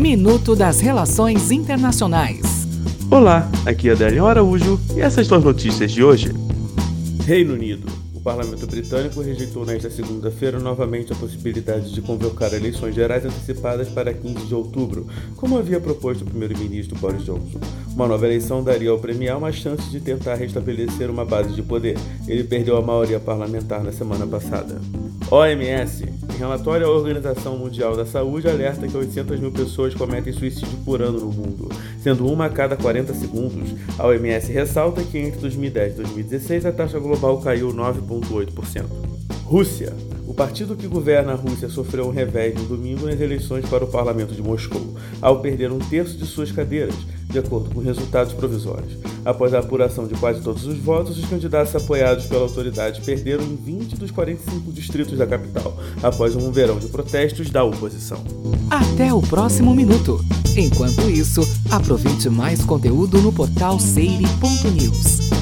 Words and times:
Minuto 0.00 0.56
das 0.56 0.80
Relações 0.80 1.50
Internacionais. 1.50 2.40
Olá, 3.10 3.46
aqui 3.66 3.90
é 3.90 3.92
Adélio 3.92 4.24
Araújo 4.24 4.80
e 4.96 5.00
essas 5.02 5.26
são 5.26 5.36
as 5.36 5.44
notícias 5.44 5.92
de 5.92 6.02
hoje. 6.02 6.32
Reino 7.26 7.52
Unido. 7.52 7.86
O 8.14 8.20
parlamento 8.20 8.66
britânico 8.66 9.20
rejeitou 9.20 9.66
nesta 9.66 9.90
segunda-feira 9.90 10.58
novamente 10.58 11.12
a 11.12 11.16
possibilidade 11.16 11.92
de 11.92 12.00
convocar 12.00 12.54
eleições 12.54 12.94
gerais 12.94 13.26
antecipadas 13.26 13.90
para 13.90 14.14
15 14.14 14.46
de 14.46 14.54
outubro, 14.54 15.06
como 15.36 15.58
havia 15.58 15.78
proposto 15.78 16.22
o 16.22 16.24
primeiro-ministro 16.24 16.98
Boris 16.98 17.22
Johnson. 17.22 17.60
Uma 17.94 18.08
nova 18.08 18.24
eleição 18.24 18.64
daria 18.64 18.90
ao 18.90 18.98
Premier 18.98 19.36
uma 19.36 19.52
chance 19.52 19.90
de 19.90 20.00
tentar 20.00 20.36
restabelecer 20.36 21.10
uma 21.10 21.26
base 21.26 21.52
de 21.52 21.60
poder. 21.62 21.98
Ele 22.26 22.44
perdeu 22.44 22.78
a 22.78 22.82
maioria 22.82 23.20
parlamentar 23.20 23.84
na 23.84 23.92
semana 23.92 24.26
passada. 24.26 24.80
OMS. 25.30 26.29
Relatório, 26.40 26.86
a 26.86 26.90
Organização 26.90 27.58
Mundial 27.58 27.94
da 27.94 28.06
Saúde 28.06 28.48
alerta 28.48 28.88
que 28.88 28.96
800 28.96 29.38
mil 29.38 29.52
pessoas 29.52 29.94
cometem 29.94 30.32
suicídio 30.32 30.78
por 30.86 31.02
ano 31.02 31.20
no 31.20 31.30
mundo, 31.30 31.68
sendo 32.02 32.26
uma 32.26 32.46
a 32.46 32.48
cada 32.48 32.78
40 32.78 33.12
segundos. 33.12 33.74
A 33.98 34.06
OMS 34.06 34.50
ressalta 34.50 35.02
que 35.02 35.18
entre 35.18 35.38
2010 35.38 35.92
e 35.92 35.96
2016 35.96 36.64
a 36.64 36.72
taxa 36.72 36.98
global 36.98 37.42
caiu 37.42 37.68
9,8%. 37.74 38.84
Rússia. 39.44 39.92
O 40.30 40.32
partido 40.32 40.76
que 40.76 40.86
governa 40.86 41.32
a 41.32 41.34
Rússia 41.34 41.68
sofreu 41.68 42.06
um 42.06 42.12
revés 42.12 42.54
no 42.54 42.62
domingo 42.62 43.04
nas 43.04 43.20
eleições 43.20 43.68
para 43.68 43.82
o 43.82 43.88
parlamento 43.88 44.32
de 44.32 44.40
Moscou, 44.40 44.94
ao 45.20 45.40
perder 45.40 45.72
um 45.72 45.80
terço 45.80 46.16
de 46.16 46.24
suas 46.24 46.52
cadeiras, 46.52 46.94
de 47.28 47.40
acordo 47.40 47.68
com 47.74 47.80
resultados 47.80 48.32
provisórios. 48.32 48.96
Após 49.24 49.52
a 49.52 49.58
apuração 49.58 50.06
de 50.06 50.14
quase 50.14 50.40
todos 50.40 50.64
os 50.66 50.78
votos, 50.78 51.18
os 51.18 51.24
candidatos 51.24 51.74
apoiados 51.74 52.26
pela 52.26 52.42
autoridade 52.42 53.00
perderam 53.00 53.42
em 53.42 53.56
20 53.56 53.96
dos 53.96 54.12
45 54.12 54.70
distritos 54.70 55.18
da 55.18 55.26
capital, 55.26 55.76
após 56.00 56.36
um 56.36 56.52
verão 56.52 56.78
de 56.78 56.86
protestos 56.86 57.50
da 57.50 57.64
oposição. 57.64 58.22
Até 58.70 59.12
o 59.12 59.20
próximo 59.20 59.74
minuto. 59.74 60.24
Enquanto 60.56 61.10
isso, 61.10 61.40
aproveite 61.68 62.30
mais 62.30 62.64
conteúdo 62.64 63.20
no 63.20 63.32
portal 63.32 63.80
seire.news. 63.80 65.39